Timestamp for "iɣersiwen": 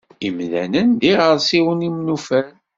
1.11-1.85